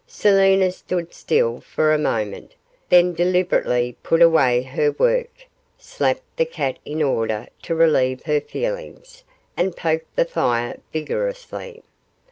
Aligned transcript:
Selina 0.07 0.71
stood 0.71 1.13
still 1.13 1.59
for 1.61 1.93
a 1.93 1.97
moment, 1.99 2.55
then 2.89 3.13
deliberately 3.13 3.95
put 4.01 4.19
away 4.19 4.63
her 4.63 4.91
work, 4.93 5.45
slapped 5.77 6.37
the 6.37 6.43
cat 6.45 6.79
in 6.83 7.03
order 7.03 7.45
to 7.61 7.75
relieve 7.75 8.23
her 8.23 8.41
feelings, 8.41 9.23
and 9.55 9.75
poked 9.77 10.15
the 10.15 10.25
fire 10.25 10.79
vigorously. 10.91 11.83